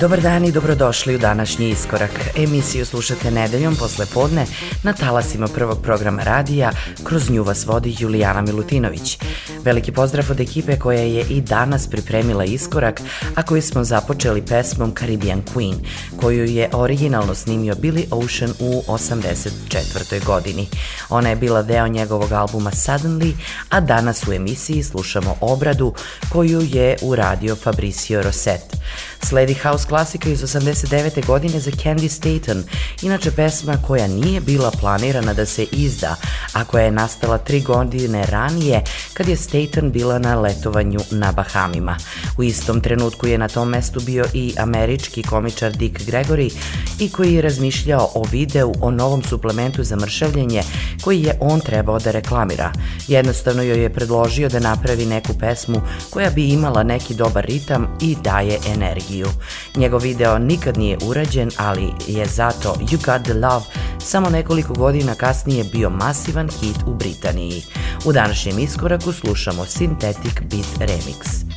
[0.00, 2.10] Dobar dan i dobrodošli u današnji iskorak.
[2.36, 4.46] Emisiju slušate nedeljom posle podne
[4.82, 6.70] na talasima prvog programa radija.
[7.04, 9.18] Kroz nju vas vodi Julijana Milutinović.
[9.64, 13.00] Veliki pozdrav od ekipe koja je i danas pripremila iskorak,
[13.34, 15.74] a koju smo započeli pesmom Caribbean Queen,
[16.20, 20.24] koju je originalno snimio Billy Ocean u 84.
[20.24, 20.68] godini.
[21.08, 23.32] Ona je bila deo njegovog albuma Suddenly,
[23.68, 25.94] a danas u emisiji slušamo obradu
[26.28, 28.78] koju je uradio Fabricio Rosset.
[29.22, 31.26] Sledi house klasika iz 89.
[31.26, 32.64] godine za Candy Staten,
[33.02, 36.16] inače pesma koja nije bila planirana da se izda,
[36.52, 38.82] a koja je nastala tri godine ranije
[39.14, 41.96] kad je Staten bila na letovanju na Bahamima.
[42.38, 46.52] U istom trenutku je na tom mestu bio i američki komičar Dick Gregory
[46.98, 50.62] i koji je razmišljao o videu o novom suplementu za mršavljenje
[51.02, 52.72] koji je on trebao da reklamira.
[53.08, 55.80] Jednostavno joj je predložio da napravi neku pesmu
[56.10, 59.07] koja bi imala neki dobar ritam i daje energiju.
[59.76, 63.64] Njegov video nikad nije urađen, ali je zato You Got The Love
[63.98, 67.62] samo nekoliko godina kasnije bio masivan hit u Britaniji.
[68.04, 71.47] U današnjem iskoraku slušamo Synthetic Beat Remix.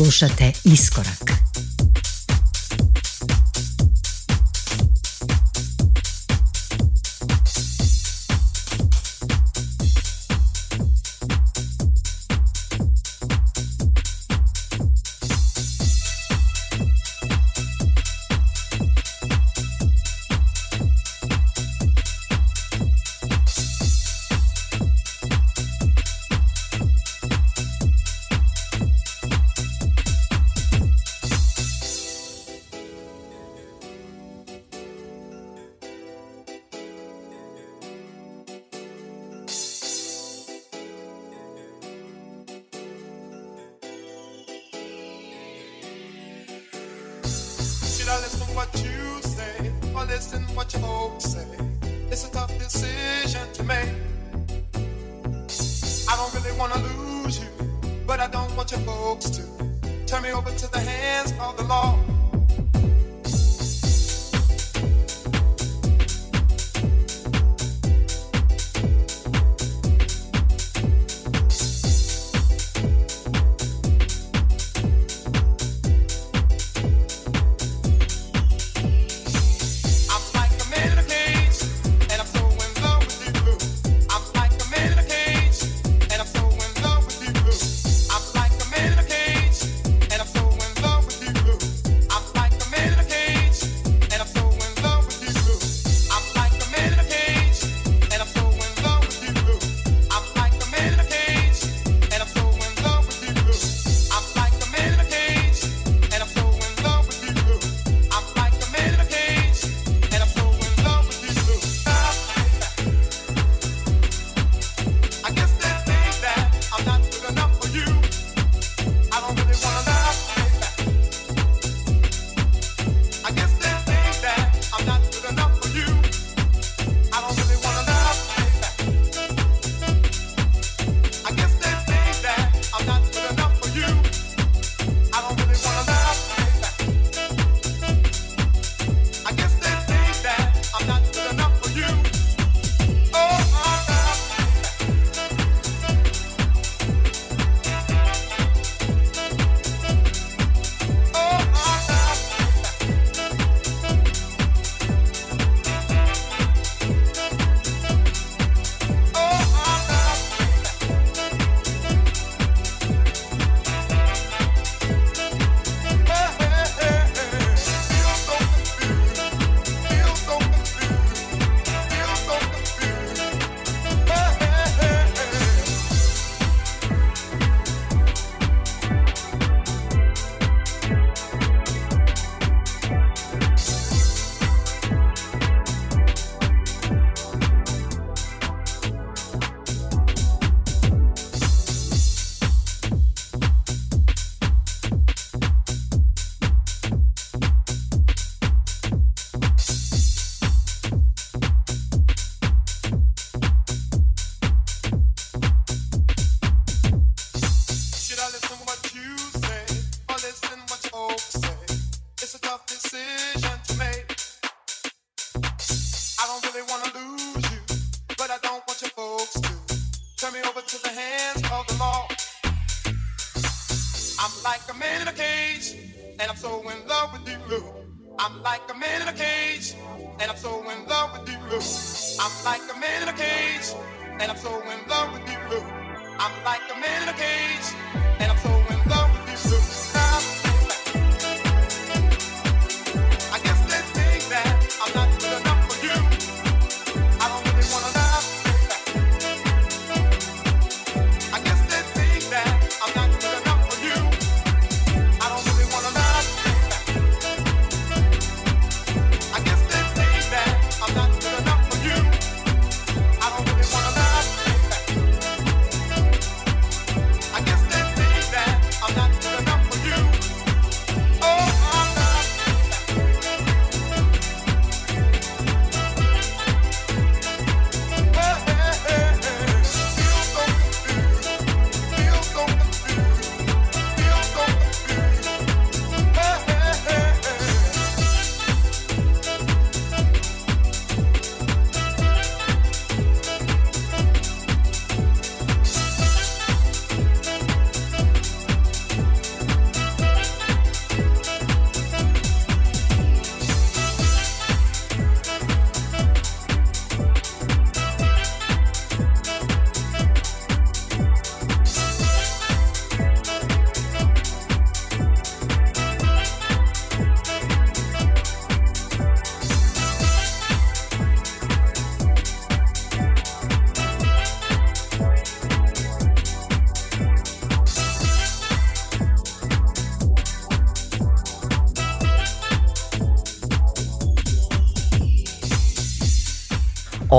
[0.00, 1.39] Slušate Iskorak.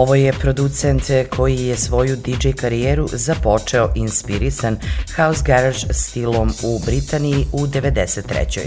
[0.02, 4.78] Ovo je producent koji je svoju DJ karijeru započeo inspirisan
[5.16, 8.60] House Garage stilom u Britaniji u 93.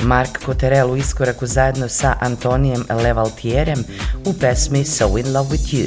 [0.00, 3.84] Mark Cotterell u iskoraku zajedno sa Antonijem Levaltierem
[4.26, 5.86] u pesmi So In Love With You.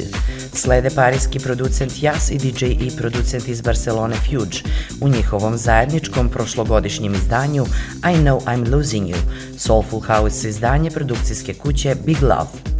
[0.54, 4.56] Slede parijski producent Jas i DJ i producent iz Barcelone Fuge
[5.00, 7.66] u njihovom zajedničkom prošlogodišnjem izdanju
[8.02, 9.16] I Know I'm Losing You,
[9.58, 12.71] Soulful House izdanje produkcijske kuće Big Love.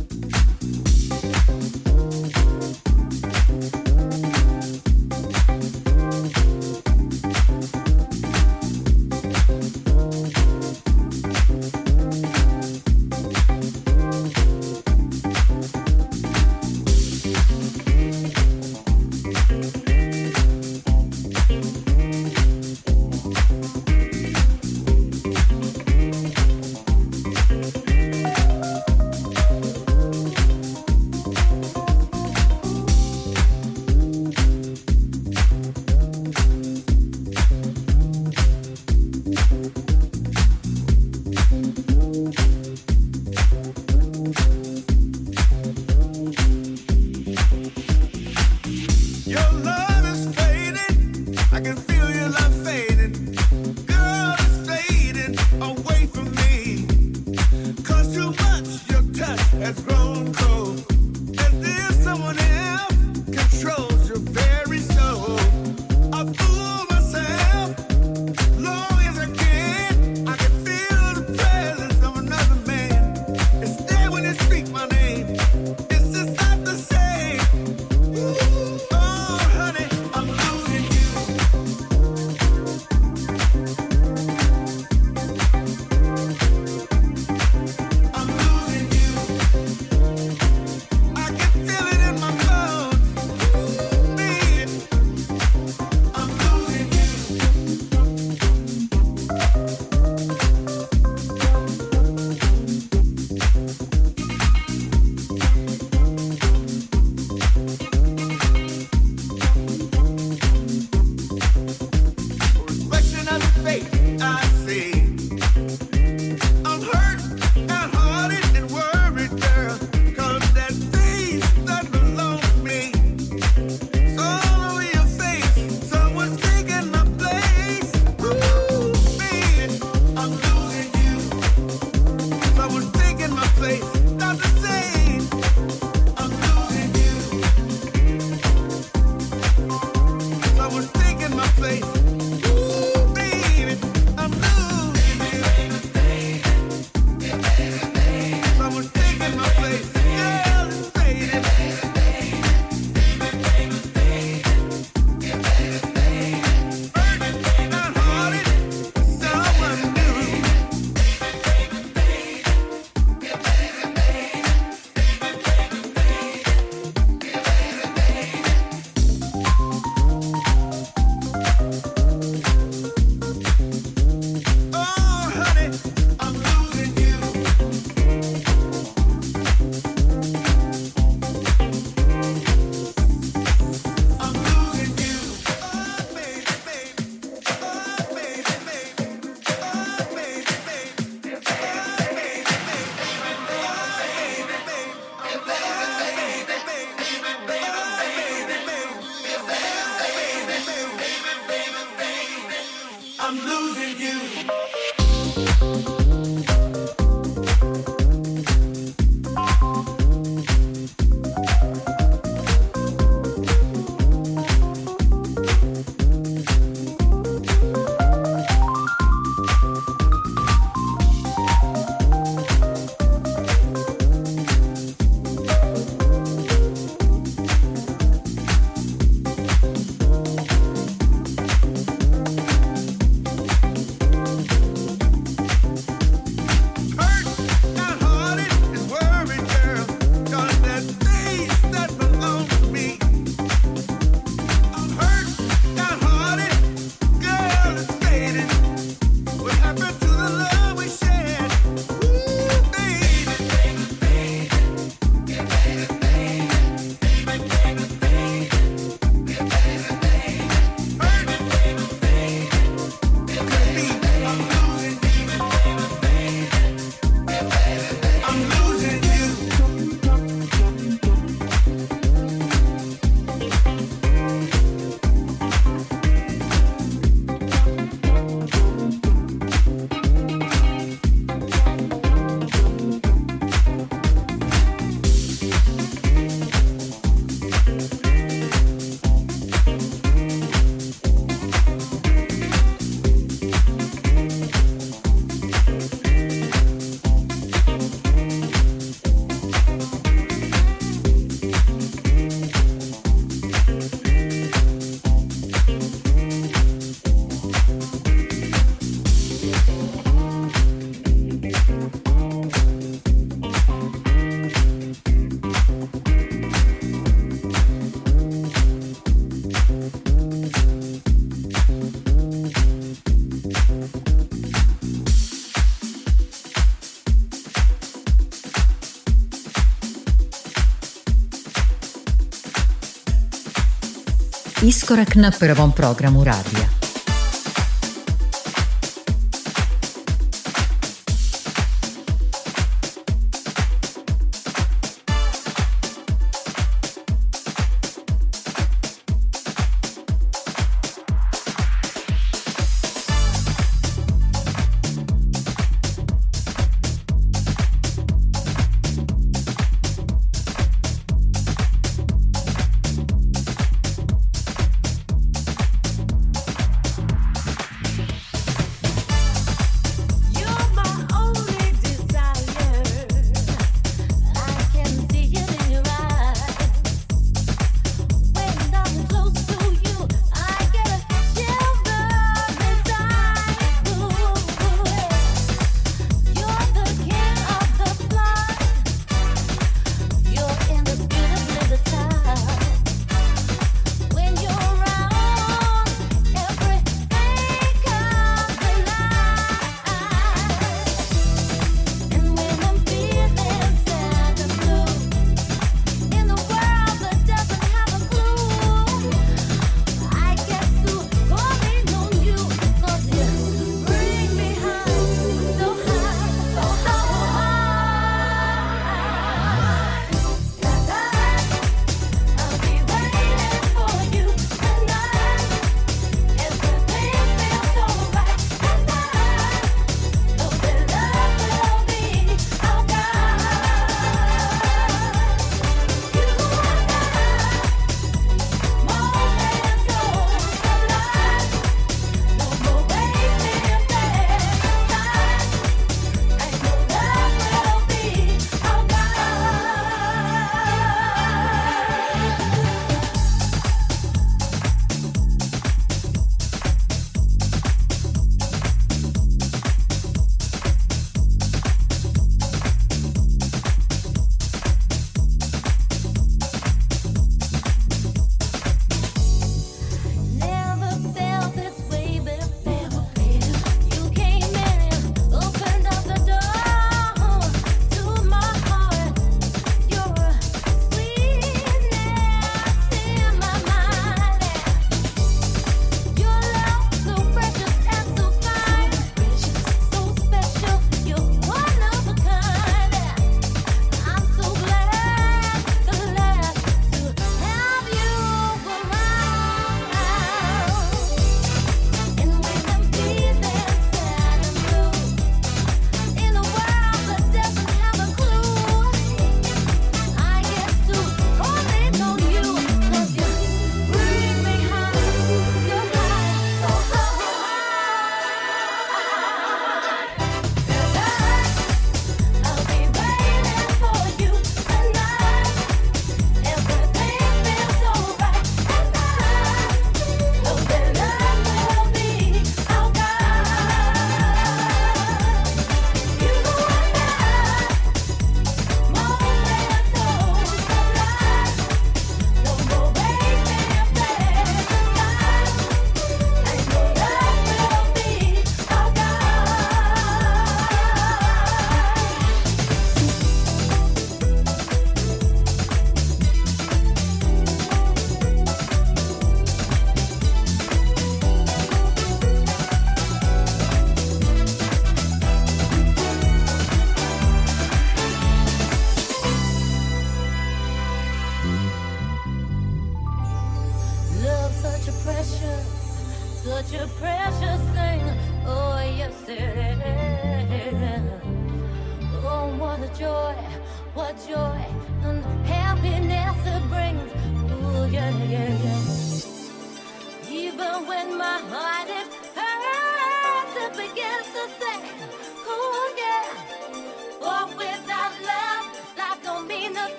[334.62, 336.72] Iskorak na prvom programu radija.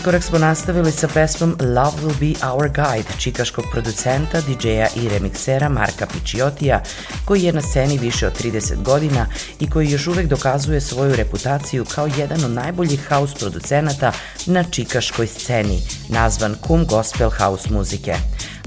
[0.00, 5.68] Iskorak smo nastavili sa pesmom Love Will Be Our Guide čikaškog producenta, DJ-a i remiksera
[5.68, 6.82] Marka Picciotija,
[7.24, 9.26] koji je na sceni više od 30 godina
[9.58, 14.12] i koji još uvek dokazuje svoju reputaciju kao jedan od najboljih house producenata
[14.46, 18.14] na čikaškoj sceni, nazvan kum gospel house muzike.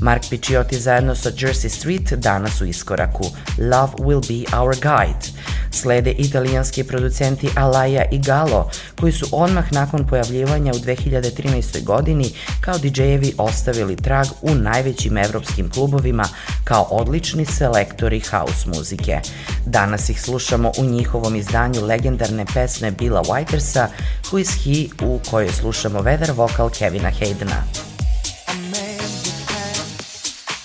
[0.01, 3.23] Mark Picciotti zajedno sa Jersey Street danas u iskoraku
[3.57, 5.42] Love Will Be Our Guide.
[5.73, 11.83] Slede italijanski producenti Alaya i Galo, koji su odmah nakon pojavljivanja u 2013.
[11.83, 12.31] godini
[12.61, 16.23] kao DJ-evi ostavili trag u najvećim evropskim klubovima
[16.63, 19.19] kao odlični selektori house muzike.
[19.65, 23.87] Danas ih slušamo u njihovom izdanju legendarne pesme Billa Whitersa
[24.31, 27.63] Who is He u kojoj slušamo vedar vokal Kevina Haydena.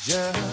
[0.08, 0.47] that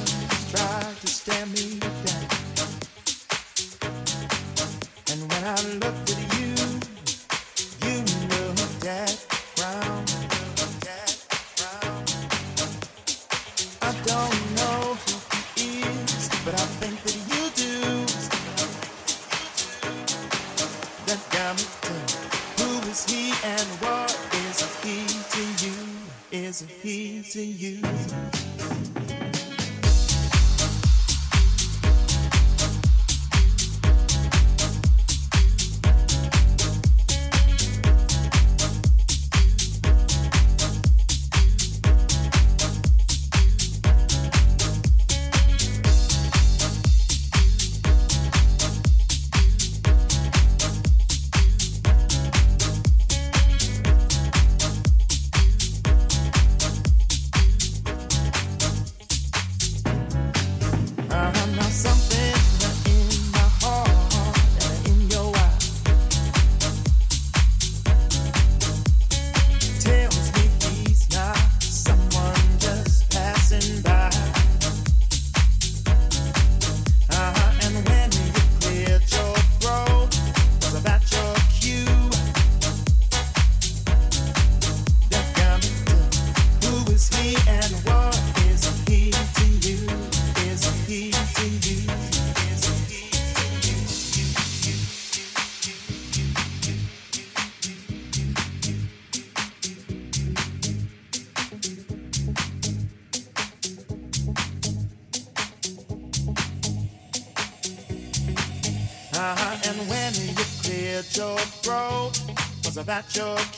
[113.15, 113.54] your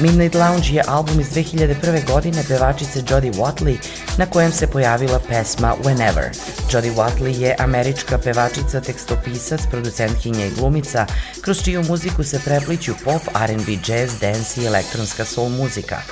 [0.00, 2.06] Midnight Lounge je album iz 2001.
[2.12, 3.76] godine pevačice Jodie Watley
[4.18, 6.30] na kojem se pojavila pesma Whenever.
[6.72, 11.06] Jodie Watley je američka pevačica, tekstopisac, producentkinja i glumica,
[11.40, 16.02] kroz čiju muziku se prepliću pop, R&B, jazz, dance i elektronska soul muzika.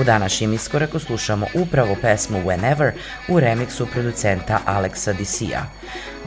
[0.00, 2.92] U današnjem iskoraku slušamo upravo pesmu Whenever
[3.28, 5.62] u remiksu producenta Alexa Disia.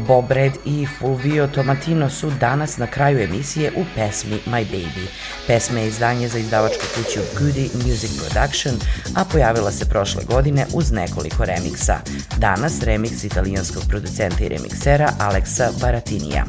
[0.08, 5.08] Bob Red i Fulvio Tomatino su danas na kraju emisije u pesmi My Baby.
[5.48, 8.76] Pesma je izdanje za izdavačku kuću Goody Music Production,
[9.16, 12.00] a pojavila se prošle godine uz nekoliko remiksa.
[12.38, 16.46] Danas remiks italijanskog producenta i remiksera Aleksa Baratinija.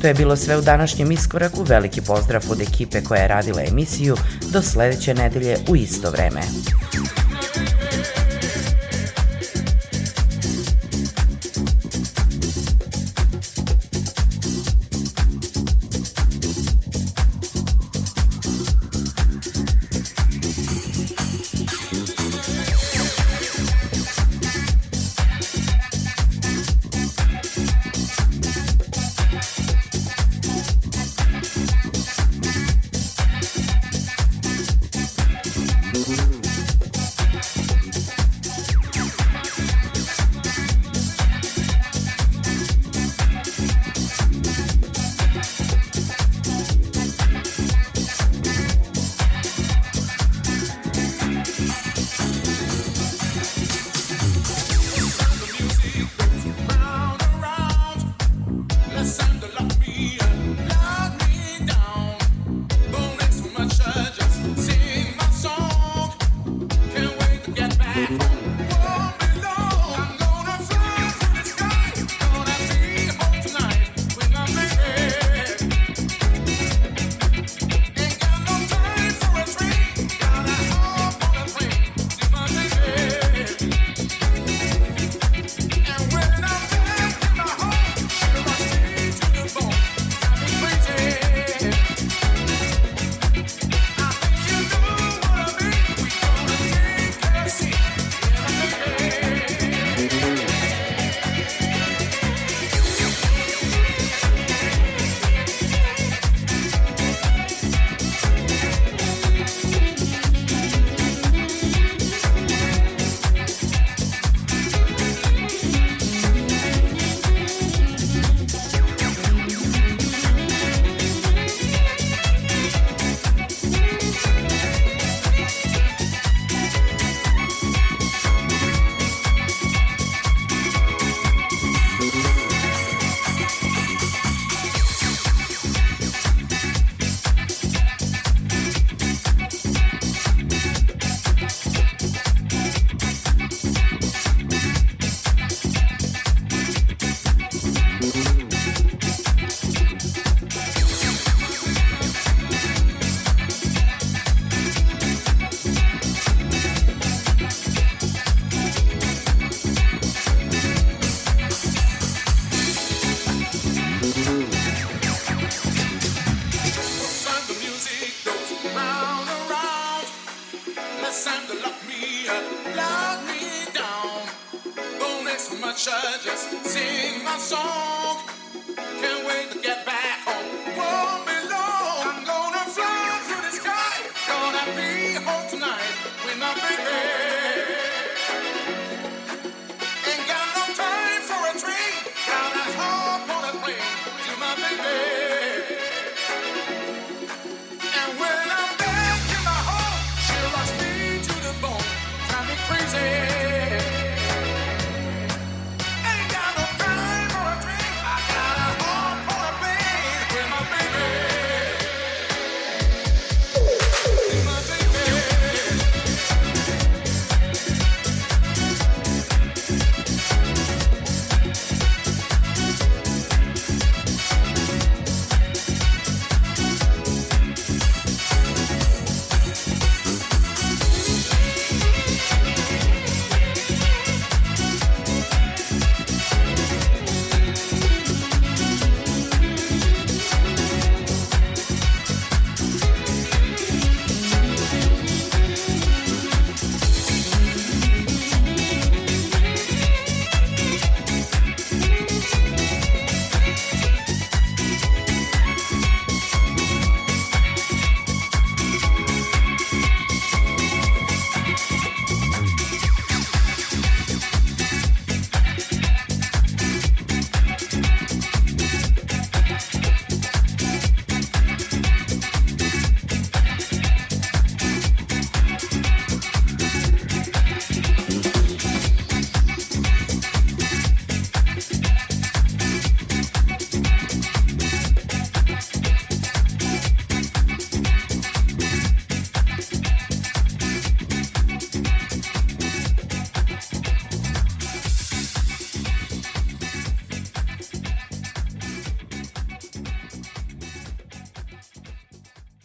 [0.00, 1.62] To je bilo sve u današnjem iskoraku.
[1.62, 4.16] Veliki pozdrav od ekipe koja je radila emisiju.
[4.52, 6.45] Do sledeće nedelje u isto vreme.
[6.46, 7.75] Yeah.